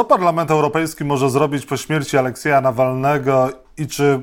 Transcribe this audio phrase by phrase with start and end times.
[0.00, 4.22] Co Parlament Europejski może zrobić po śmierci Aleksieja Nawalnego i czy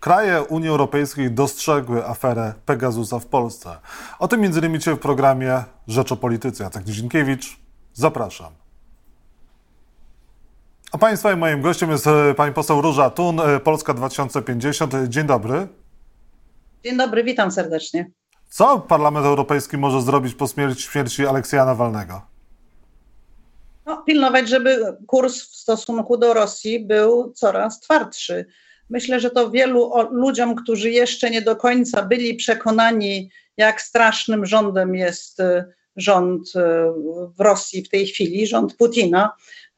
[0.00, 3.76] kraje Unii Europejskiej dostrzegły aferę Pegasusa w Polsce?
[4.18, 6.64] O tym między innymi w programie Rzecz o Polityce.
[6.64, 7.56] Jacek Nizinkiewicz,
[7.92, 8.52] zapraszam.
[10.92, 14.94] A Państwa i moim gościem jest e, pani poseł Róża Tun, e, Polska 2050.
[15.08, 15.68] Dzień dobry.
[16.84, 18.10] Dzień dobry, witam serdecznie.
[18.48, 22.29] Co Parlament Europejski może zrobić po śmierci, śmierci Aleksja Nawalnego?
[23.90, 28.46] No, pilnować, żeby kurs w stosunku do Rosji był coraz twardszy.
[28.90, 34.94] Myślę, że to wielu ludziom, którzy jeszcze nie do końca byli przekonani, jak strasznym rządem
[34.94, 35.64] jest y,
[35.96, 36.60] rząd y,
[37.36, 39.32] w Rosji w tej chwili, rząd Putina,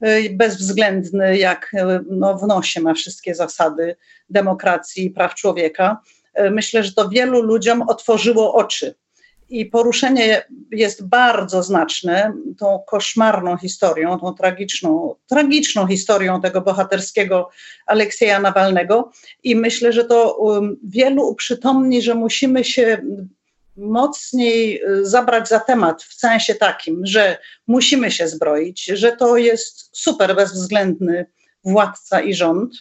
[0.06, 1.72] y, bezwzględny, jak
[2.10, 3.96] no, w nosie ma wszystkie zasady
[4.30, 6.00] demokracji i praw człowieka.
[6.50, 8.94] Myślę, że to wielu ludziom otworzyło oczy
[9.52, 17.50] i poruszenie jest bardzo znaczne tą koszmarną historią, tą tragiczną, tragiczną historią tego bohaterskiego
[17.86, 19.10] Aleksieja Nawalnego.
[19.42, 23.02] I myślę, że to um, wielu uprzytomni, że musimy się
[23.76, 29.88] mocniej y, zabrać za temat w sensie takim, że musimy się zbroić, że to jest
[29.92, 31.26] super bezwzględny
[31.64, 32.72] władca i rząd,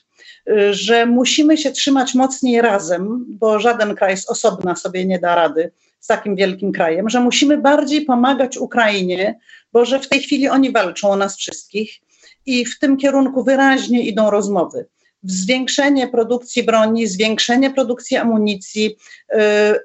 [0.50, 5.36] y, że musimy się trzymać mocniej razem, bo żaden kraj z osobna sobie nie da
[5.36, 5.72] rady
[6.02, 9.40] z takim wielkim krajem, że musimy bardziej pomagać Ukrainie,
[9.74, 12.00] bo że w tej chwili oni walczą o nas wszystkich
[12.46, 14.86] i w tym kierunku wyraźnie idą rozmowy.
[15.24, 19.38] Zwiększenie produkcji broni, zwiększenie produkcji amunicji, y,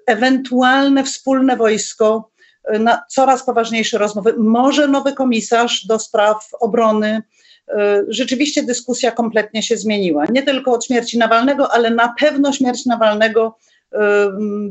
[0.07, 2.31] ewentualne wspólne wojsko,
[2.75, 2.79] y,
[3.09, 7.23] coraz poważniejsze rozmowy, może nowy komisarz do spraw obrony.
[7.69, 7.75] Y,
[8.09, 10.25] rzeczywiście dyskusja kompletnie się zmieniła.
[10.31, 13.57] Nie tylko od śmierci Nawalnego, ale na pewno śmierć Nawalnego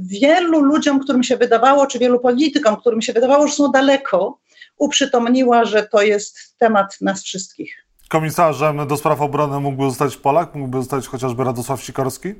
[0.01, 4.39] wielu ludziom, którym się wydawało, czy wielu politykom, którym się wydawało, że są daleko,
[4.77, 7.85] uprzytomniła, że to jest temat nas wszystkich.
[8.09, 12.35] Komisarzem do spraw obrony mógłby zostać Polak, mógłby zostać chociażby Radosław Sikorski?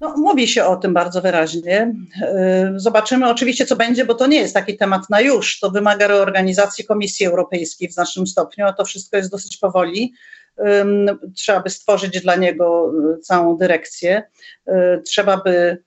[0.00, 1.94] No, mówi się o tym bardzo wyraźnie.
[2.76, 5.60] Zobaczymy oczywiście, co będzie, bo to nie jest taki temat na już.
[5.60, 10.12] To wymaga reorganizacji Komisji Europejskiej w znacznym stopniu, a to wszystko jest dosyć powoli
[11.36, 14.22] trzeba by stworzyć dla niego y, całą dyrekcję,
[14.68, 14.72] y,
[15.06, 15.78] trzeba by y,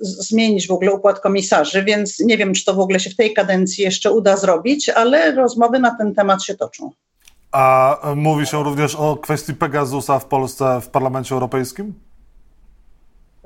[0.00, 3.34] zmienić w ogóle układ komisarzy, więc nie wiem, czy to w ogóle się w tej
[3.34, 6.90] kadencji jeszcze uda zrobić, ale rozmowy na ten temat się toczą.
[7.52, 11.94] A mówi się również o kwestii Pegasusa w Polsce w Parlamencie Europejskim?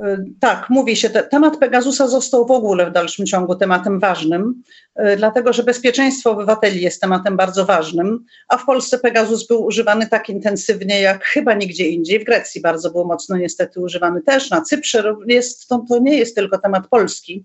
[0.05, 4.63] Y, tak, mówi się, temat Pegasusa został w ogóle w dalszym ciągu tematem ważnym,
[5.01, 10.07] y, dlatego że bezpieczeństwo obywateli jest tematem bardzo ważnym, a w Polsce Pegasus był używany
[10.07, 12.21] tak intensywnie jak chyba nigdzie indziej.
[12.21, 16.37] W Grecji bardzo było mocno niestety używany też, na Cyprze jest, to, to nie jest
[16.37, 17.45] tylko temat polski,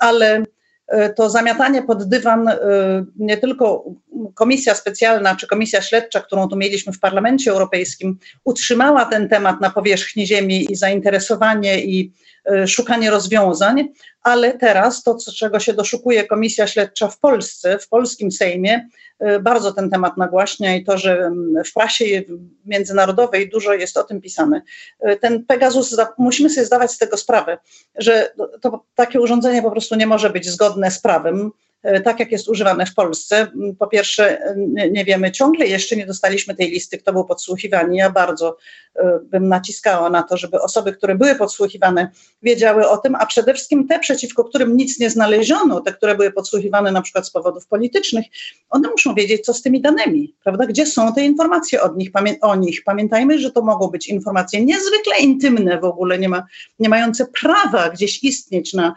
[0.00, 0.42] ale
[1.16, 2.56] to zamiatanie pod dywan e,
[3.16, 3.84] nie tylko
[4.34, 9.70] komisja specjalna czy komisja śledcza, którą tu mieliśmy w Parlamencie Europejskim, utrzymała ten temat na
[9.70, 13.88] powierzchni ziemi i zainteresowanie i e, szukanie rozwiązań,
[14.22, 18.88] ale teraz to, czego się doszukuje Komisja Śledcza w Polsce, w polskim Sejmie,
[19.22, 22.22] y, bardzo ten temat nagłaśnia i to, że mm, w prasie
[22.66, 24.62] międzynarodowej dużo jest o tym pisane.
[25.08, 27.58] Y, ten Pegasus, musimy sobie zdawać z tego sprawę,
[27.94, 31.50] że to, takie urządzenie po prostu nie może być zgodne z prawem.
[31.82, 33.46] E, tak jak jest używane w Polsce.
[33.78, 34.54] Po pierwsze,
[34.90, 37.96] nie wiemy, ciągle jeszcze nie dostaliśmy tej listy, kto był podsłuchiwany.
[37.96, 38.56] Ja bardzo
[38.96, 42.10] e, bym naciskała na to, żeby osoby, które były podsłuchiwane,
[42.42, 46.32] wiedziały o tym, a przede wszystkim te, przeciwko którym nic nie znaleziono, te, które były
[46.32, 48.26] podsłuchiwane na przykład z powodów politycznych,
[48.70, 50.66] one muszą wiedzieć, co z tymi danymi, prawda?
[50.66, 52.84] Gdzie są te informacje od nich, o nich?
[52.84, 56.46] Pamiętajmy, że to mogą być informacje niezwykle intymne w ogóle, nie, ma,
[56.78, 58.94] nie mające prawa gdzieś istnieć na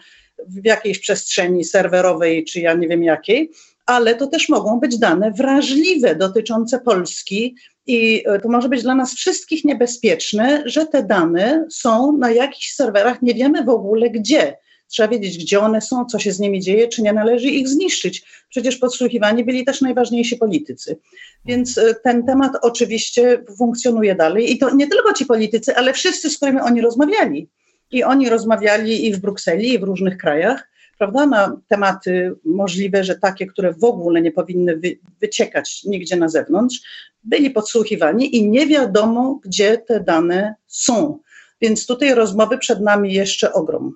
[0.48, 3.52] w jakiejś przestrzeni serwerowej, czy ja nie wiem jakiej,
[3.86, 7.56] ale to też mogą być dane wrażliwe dotyczące Polski.
[7.88, 12.74] I e, to może być dla nas wszystkich niebezpieczne, że te dane są na jakichś
[12.74, 14.58] serwerach, nie wiemy w ogóle gdzie.
[14.88, 18.24] Trzeba wiedzieć, gdzie one są, co się z nimi dzieje, czy nie należy ich zniszczyć.
[18.50, 20.98] Przecież podsłuchiwani byli też najważniejsi politycy.
[21.46, 24.52] Więc e, ten temat oczywiście funkcjonuje dalej.
[24.52, 27.50] I to nie tylko ci politycy, ale wszyscy, z którymi oni rozmawiali
[27.94, 33.16] i oni rozmawiali i w Brukseli, i w różnych krajach, prawda, na tematy możliwe, że
[33.16, 36.82] takie, które w ogóle nie powinny wy, wyciekać nigdzie na zewnątrz,
[37.24, 41.20] byli podsłuchiwani i nie wiadomo, gdzie te dane są.
[41.62, 43.96] Więc tutaj rozmowy przed nami jeszcze ogrom.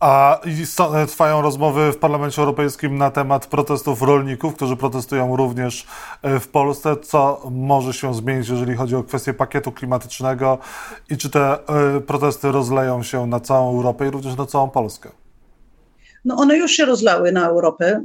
[0.00, 0.40] A
[1.06, 5.86] trwają rozmowy w Parlamencie Europejskim na temat protestów rolników, którzy protestują również
[6.22, 6.96] e, w Polsce.
[6.96, 10.58] Co może się zmienić, jeżeli chodzi o kwestię pakietu klimatycznego
[11.10, 15.10] i czy te e, protesty rozleją się na całą Europę i również na całą Polskę?
[16.28, 18.04] No one już się rozlały na Europę.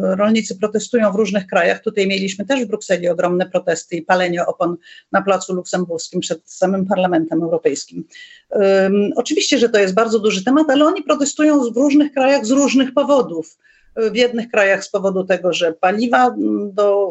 [0.00, 1.82] Rolnicy protestują w różnych krajach.
[1.82, 4.76] Tutaj mieliśmy też w Brukseli ogromne protesty i palenie opon
[5.12, 8.04] na Placu Luksemburskim przed samym Parlamentem Europejskim.
[8.50, 12.50] Um, oczywiście, że to jest bardzo duży temat, ale oni protestują w różnych krajach z
[12.50, 13.58] różnych powodów.
[13.96, 16.34] W jednych krajach z powodu tego, że paliwa
[16.72, 17.10] do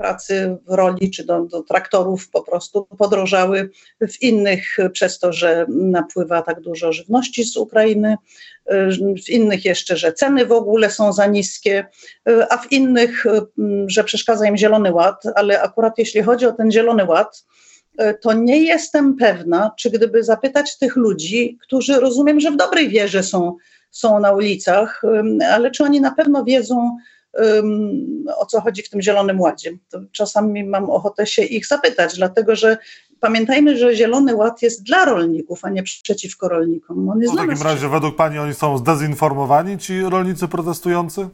[0.00, 3.70] pracy w roli czy do, do traktorów po prostu podrożały,
[4.00, 8.16] w innych przez to, że napływa tak dużo żywności z Ukrainy,
[9.26, 11.86] w innych jeszcze, że ceny w ogóle są za niskie,
[12.50, 13.24] a w innych,
[13.86, 17.44] że przeszkadza im Zielony Ład, ale akurat jeśli chodzi o ten Zielony Ład,
[18.20, 23.22] to nie jestem pewna, czy gdyby zapytać tych ludzi, którzy rozumiem, że w dobrej wierze
[23.22, 23.56] są,
[23.90, 25.02] są na ulicach,
[25.50, 26.96] ale czy oni na pewno wiedzą,
[28.36, 29.70] o co chodzi w tym Zielonym Ładzie.
[29.90, 32.78] To czasami mam ochotę się ich zapytać, dlatego że
[33.20, 37.08] pamiętajmy, że Zielony Ład jest dla rolników, a nie przeciwko rolnikom.
[37.08, 41.28] On jest w takim razie według Pani oni są zdezinformowani, ci rolnicy protestujący?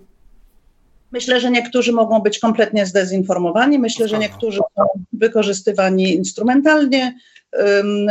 [1.12, 7.14] Myślę, że niektórzy mogą być kompletnie zdezinformowani, myślę, że niektórzy są wykorzystywani instrumentalnie,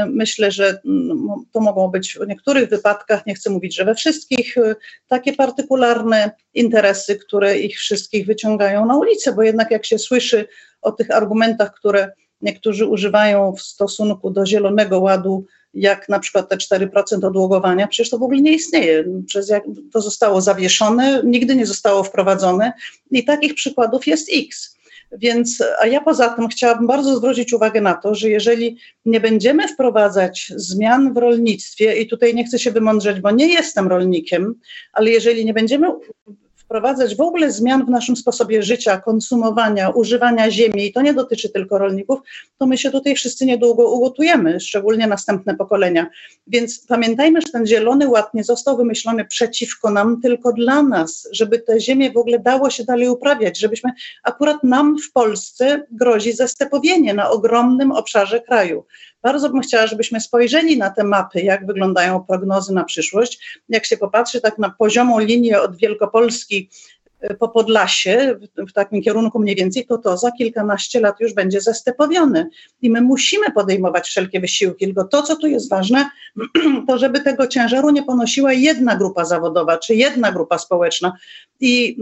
[0.07, 4.57] Myślę, że mm, to mogą być w niektórych wypadkach, nie chcę mówić, że we wszystkich,
[4.57, 4.75] y,
[5.07, 10.47] takie partykularne interesy, które ich wszystkich wyciągają na ulicę, bo jednak jak się słyszy
[10.81, 12.12] o tych argumentach, które
[12.42, 18.18] niektórzy używają w stosunku do Zielonego Ładu, jak na przykład te 4% odłogowania, przecież to
[18.18, 19.03] w ogóle nie istnieje.
[19.27, 22.74] Przez jak to zostało zawieszone, nigdy nie zostało wprowadzone
[23.12, 24.75] i takich przykładów jest X.
[25.17, 29.67] Więc, a ja poza tym chciałabym bardzo zwrócić uwagę na to, że jeżeli nie będziemy
[29.67, 34.59] wprowadzać zmian w rolnictwie, i tutaj nie chcę się wymądrzeć, bo nie jestem rolnikiem,
[34.94, 35.88] ale jeżeli nie będziemy
[36.65, 41.50] wprowadzać w ogóle zmian w naszym sposobie życia, konsumowania, używania ziemi, i to nie dotyczy
[41.50, 42.19] tylko rolników,
[42.57, 46.07] to my się tutaj wszyscy niedługo ugotujemy, szczególnie następne pokolenia.
[46.47, 51.59] Więc pamiętajmy, że ten Zielony Ład nie został wymyślony przeciwko nam, tylko dla nas, żeby
[51.59, 53.91] te ziemię w ogóle dało się dalej uprawiać, żebyśmy,
[54.23, 58.85] akurat nam w Polsce grozi zestepowienie na ogromnym obszarze kraju.
[59.25, 63.62] Bardzo bym chciała, żebyśmy spojrzeli na te mapy, jak wyglądają prognozy na przyszłość.
[63.69, 66.69] Jak się popatrzy tak na poziomą linię od Wielkopolski
[67.19, 71.62] e, po Podlasie, w, takim kierunku mniej więcej, to to za kilkanaście lat już będzie
[71.62, 72.50] zestepowione.
[72.81, 76.10] I my musimy podejmować wszelkie wysiłki, tylko to, co tu jest ważne,
[76.88, 81.13] to żeby tego ciężaru nie ponosiła jedna grupa zawodowa, czy jedna grupa społeczna.
[81.60, 81.98] I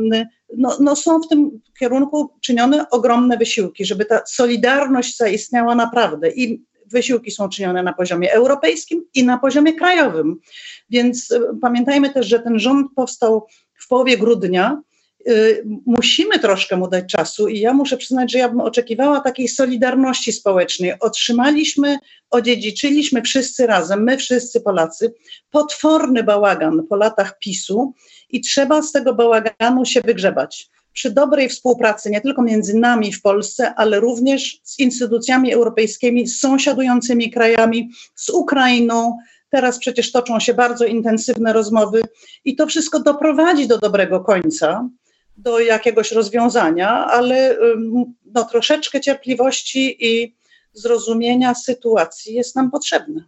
[0.58, 6.30] no, no są w tym kierunku czynione ogromne wysiłki, żeby ta solidarność zaistniała naprawdę.
[6.30, 10.40] I wysiłki są czynione na poziomie europejskim i na poziomie krajowym.
[10.90, 13.48] Więc e, pamiętajmy też, że ten rząd powstał
[13.80, 14.82] w połowie grudnia.
[15.28, 15.32] E,
[15.86, 20.32] musimy troszkę mu dać czasu i ja muszę przyznać, że ja bym oczekiwała takiej solidarności
[20.32, 20.94] społecznej.
[21.00, 21.98] Otrzymaliśmy,
[22.30, 25.14] odziedziczyliśmy wszyscy razem, my wszyscy Polacy,
[25.52, 27.94] potworny bałagan po latach PiSu
[28.30, 33.22] i trzeba z tego bałaganu się wygrzebać przy dobrej współpracy nie tylko między nami w
[33.22, 39.18] Polsce, ale również z instytucjami europejskimi, z sąsiadującymi krajami, z Ukrainą.
[39.50, 42.02] Teraz przecież toczą się bardzo intensywne rozmowy
[42.46, 44.90] i to wszystko doprowadzi do dobrego końca,
[45.38, 47.58] do jakiegoś rozwiązania, ale
[48.26, 50.36] no, troszeczkę cierpliwości i
[50.74, 53.24] zrozumienia sytuacji jest nam potrzebne.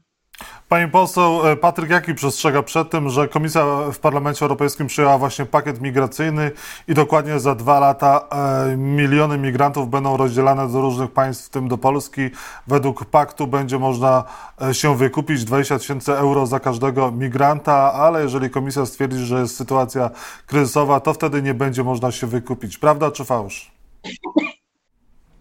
[0.69, 5.45] Pani poseł, e, Patryk Jaki przestrzega przed tym, że Komisja w Parlamencie Europejskim przyjęła właśnie
[5.45, 6.51] pakiet migracyjny
[6.87, 8.27] i dokładnie za dwa lata
[8.71, 12.29] e, miliony migrantów będą rozdzielane do różnych państw, w tym do Polski.
[12.67, 14.23] Według paktu będzie można
[14.61, 19.55] e, się wykupić 20 tysięcy euro za każdego migranta, ale jeżeli Komisja stwierdzi, że jest
[19.57, 20.09] sytuacja
[20.45, 22.77] kryzysowa, to wtedy nie będzie można się wykupić.
[22.77, 23.71] Prawda czy fałsz?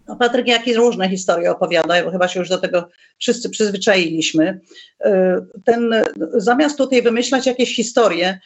[0.07, 4.59] No Patryk jakieś różne historie opowiada, bo chyba się już do tego wszyscy przyzwyczailiśmy.
[5.03, 5.95] E, ten,
[6.33, 8.39] zamiast tutaj wymyślać jakieś historie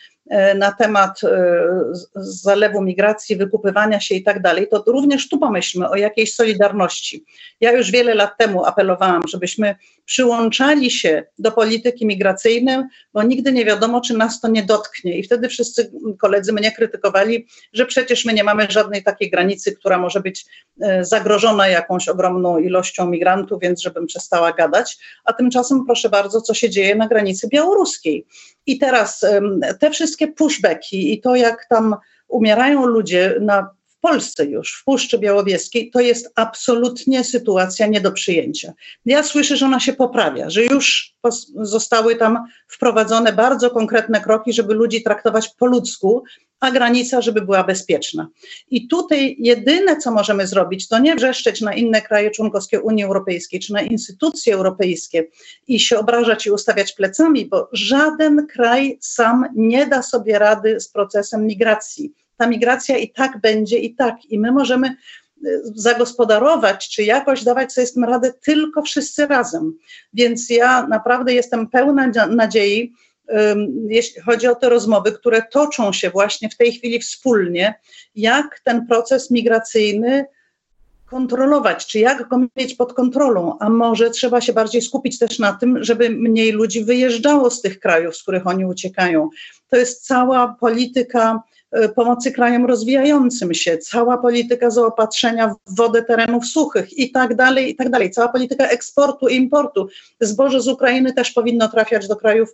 [0.55, 1.29] na temat e,
[2.15, 7.25] zalewu migracji, wykupywania się i tak dalej, to również tu pomyślmy o jakiejś solidarności.
[7.61, 12.77] Ja już wiele lat temu apelowałam, żebyśmy przyłączali się do polityki migracyjnej,
[13.13, 15.17] bo nigdy nie wiadomo, czy nas to nie dotknie.
[15.17, 19.97] I wtedy wszyscy koledzy mnie krytykowali, że przecież my nie mamy żadnej takiej granicy, która
[19.97, 20.45] może być
[21.01, 24.97] zagrożona jakąś ogromną ilością migrantów, więc żebym przestała gadać.
[25.25, 28.25] A tymczasem, proszę bardzo, co się dzieje na granicy białoruskiej.
[28.69, 29.25] I teraz
[29.79, 31.95] te wszystkie pushbacki i to, jak tam
[32.27, 33.69] umierają ludzie na
[33.99, 38.73] w Polsce już, w Puszczy Białowieskiej, to jest absolutnie sytuacja nie do przyjęcia.
[39.05, 41.15] Ja słyszę, że ona się poprawia, że już
[41.55, 42.37] zostały tam
[42.67, 46.23] wprowadzone bardzo konkretne kroki, żeby ludzi traktować po ludzku,
[46.59, 48.27] a granica, żeby była bezpieczna.
[48.71, 53.59] I tutaj jedyne, co możemy zrobić, to nie wrzeszczeć na inne kraje członkowskie Unii Europejskiej
[53.59, 55.27] czy na instytucje europejskie
[55.67, 60.89] i się obrażać i ustawiać plecami, bo żaden kraj sam nie da sobie rady z
[60.89, 62.13] procesem migracji.
[62.39, 64.25] Ta migracja i tak będzie, i tak.
[64.25, 69.73] I my możemy y, zagospodarować, czy jakoś dawać sobie z tym radę tylko wszyscy razem.
[70.13, 72.93] Więc ja naprawdę jestem pełna nadziei,
[73.87, 77.73] jeśli chodzi o te rozmowy, które toczą się właśnie w tej chwili wspólnie,
[78.15, 80.25] jak ten proces migracyjny
[81.05, 85.53] kontrolować, czy jak go mieć pod kontrolą, a może trzeba się bardziej skupić też na
[85.53, 89.29] tym, żeby mniej ludzi wyjeżdżało z tych krajów, z których oni uciekają.
[89.69, 91.43] To jest cała polityka
[91.95, 97.75] pomocy krajom rozwijającym się, cała polityka zaopatrzenia w wodę terenów suchych i tak dalej, i
[97.75, 98.11] tak dalej.
[98.11, 99.87] Cała polityka eksportu i importu.
[100.21, 102.49] Zboże z Ukrainy też powinno trafiać do krajów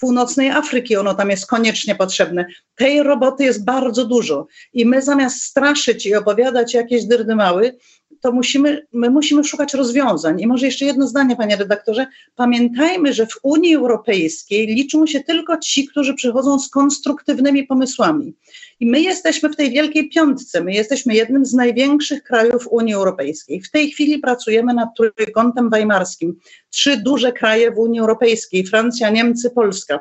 [0.00, 2.46] północnej Afryki, ono tam jest koniecznie potrzebne.
[2.74, 7.76] Tej roboty jest bardzo dużo i my zamiast straszyć i opowiadać jakieś dyrdymały,
[8.20, 10.40] to musimy, my musimy szukać rozwiązań.
[10.40, 12.06] I może jeszcze jedno zdanie, panie redaktorze.
[12.34, 18.34] Pamiętajmy, że w Unii Europejskiej liczą się tylko ci, którzy przychodzą z konstruktywnymi pomysłami.
[18.80, 20.64] I my jesteśmy w tej wielkiej piątce.
[20.64, 23.62] My jesteśmy jednym z największych krajów Unii Europejskiej.
[23.62, 26.36] W tej chwili pracujemy nad trójkątem weimarskim.
[26.70, 30.00] Trzy duże kraje w Unii Europejskiej Francja, Niemcy, Polska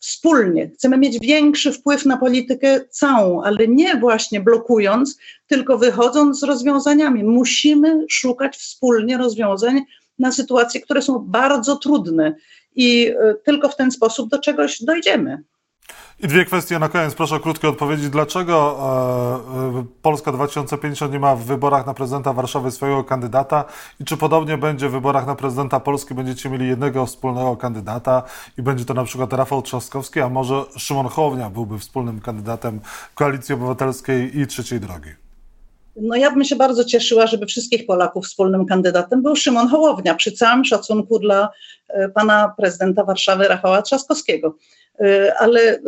[0.00, 0.70] wspólnie.
[0.74, 7.24] Chcemy mieć większy wpływ na politykę całą, ale nie właśnie blokując, tylko wychodząc z rozwiązaniami.
[7.24, 9.80] Musimy szukać wspólnie rozwiązań
[10.18, 12.34] na sytuacje, które są bardzo trudne
[12.74, 15.42] i e, tylko w ten sposób do czegoś dojdziemy.
[16.22, 18.10] I dwie kwestie na koniec, proszę o krótkie odpowiedzi.
[18.10, 18.78] Dlaczego
[19.74, 23.64] e, e Polska 2050 nie ma w wyborach na prezydenta Warszawy swojego kandydata
[24.00, 28.22] i czy podobnie będzie w wyborach na prezydenta Polski będziecie mieli jednego wspólnego kandydata
[28.58, 32.80] i będzie to na przykład Rafał Trzaskowski, a może Szymon Hołownia byłby wspólnym kandydatem
[33.14, 35.10] Koalicji Obywatelskiej i Trzeciej Drogi?
[35.96, 40.32] No ja bym się bardzo cieszyła, żeby wszystkich Polaków wspólnym kandydatem był Szymon Hołownia, przy
[40.32, 41.48] całym szacunku dla
[41.88, 44.54] e, pana prezydenta Warszawy Rafała Trzaskowskiego.
[45.00, 45.78] E, ale e,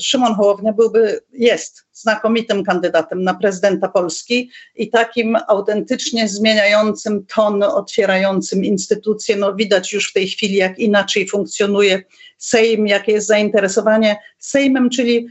[0.00, 8.64] Szymon Hołownia byłby, jest znakomitym kandydatem na prezydenta Polski i takim autentycznie zmieniającym ton, otwierającym
[8.64, 9.36] instytucje.
[9.36, 12.02] No widać już w tej chwili, jak inaczej funkcjonuje
[12.38, 15.28] Sejm, jakie jest zainteresowanie Sejmem, czyli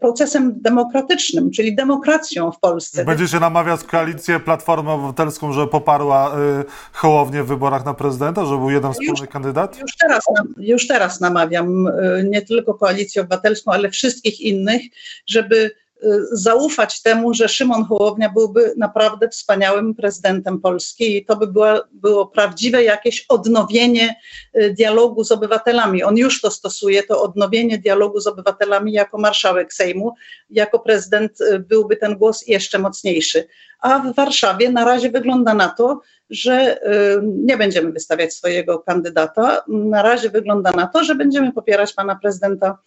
[0.00, 3.04] procesem demokratycznym, czyli demokracją w Polsce.
[3.04, 8.70] Będziecie namawiać koalicję Platformę Obywatelską, że poparła y, Hołownię w wyborach na prezydenta, żeby był
[8.70, 9.78] jeden wspólny już, kandydat?
[9.80, 10.24] Już teraz,
[10.58, 14.82] już teraz namawiam y, nie tylko koalicję obywatelską, ale wszystkich innych,
[15.26, 15.87] żeby Y,
[16.32, 22.26] zaufać temu, że Szymon Hołownia byłby naprawdę wspaniałym prezydentem Polski i to by była, było
[22.26, 24.16] prawdziwe jakieś odnowienie
[24.56, 26.02] y, dialogu z obywatelami.
[26.02, 30.14] On już to stosuje, to odnowienie dialogu z obywatelami jako marszałek Sejmu,
[30.50, 33.48] jako prezydent y, byłby ten głos jeszcze mocniejszy.
[33.80, 36.00] A w Warszawie na razie wygląda na to,
[36.30, 36.78] że
[37.22, 39.64] nie będziemy wystawiać swojego kandydata.
[39.68, 42.78] Na razie wygląda na to, że będziemy popierać pana prezydenta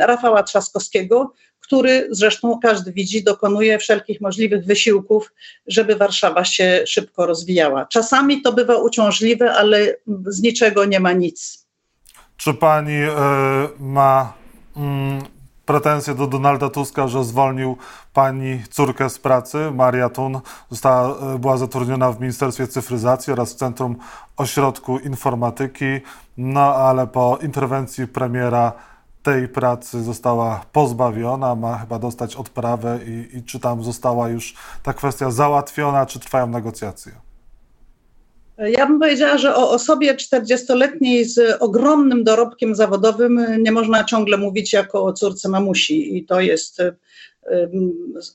[0.00, 1.32] Rafała Trzaskowskiego,
[1.72, 5.32] który zresztą każdy widzi, dokonuje wszelkich możliwych wysiłków,
[5.66, 7.86] żeby Warszawa się szybko rozwijała.
[7.86, 11.66] Czasami to bywa uciążliwe, ale z niczego nie ma nic.
[12.36, 13.08] Czy pani y,
[13.78, 14.32] ma
[14.76, 15.22] mm,
[15.66, 17.76] pretensje do Donalda Tuska, że zwolnił
[18.14, 19.58] pani córkę z pracy?
[19.74, 23.96] Maria Tun została, e, była zatrudniona w Ministerstwie Cyfryzacji oraz w Centrum
[24.36, 26.00] Ośrodku Informatyki,
[26.36, 28.91] no ale po interwencji premiera
[29.22, 34.92] tej pracy została pozbawiona, ma chyba dostać odprawę i, i czy tam została już ta
[34.92, 37.12] kwestia załatwiona, czy trwają negocjacje?
[38.58, 44.72] Ja bym powiedziała, że o osobie 40-letniej z ogromnym dorobkiem zawodowym nie można ciągle mówić
[44.72, 46.82] jako o córce mamusi i to jest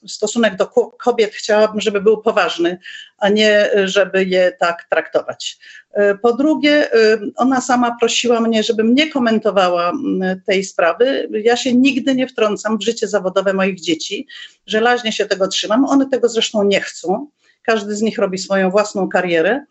[0.07, 0.67] stosunek do
[1.03, 2.79] kobiet chciałabym, żeby był poważny,
[3.17, 5.57] a nie żeby je tak traktować.
[5.93, 6.89] E, po drugie,
[7.35, 9.91] ona sama prosiła mnie, żebym nie komentowała
[10.45, 11.29] tej sprawy.
[11.43, 14.27] Ja się nigdy nie wtrącam w życie zawodowe moich dzieci.
[14.65, 15.85] Żelaźnie się tego trzymam.
[15.85, 17.27] One tego zresztą nie chcą.
[17.61, 19.65] Każdy z nich robi swoją własną karierę.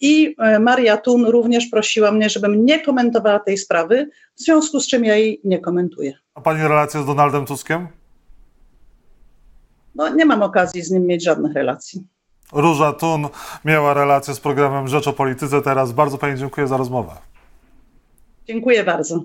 [0.00, 5.04] I Maria Tun również prosiła mnie, żebym nie komentowała tej sprawy, w związku z czym
[5.04, 6.12] ja jej nie komentuję.
[6.34, 7.88] A pani relacja z Donaldem Tuskiem?
[9.94, 12.06] No, nie mam okazji z nim mieć żadnych relacji.
[12.52, 13.28] Róża Tun
[13.64, 15.62] miała relację z programem Rzecz o Polityce.
[15.62, 17.12] Teraz bardzo Pani dziękuję za rozmowę.
[18.46, 19.24] Dziękuję bardzo.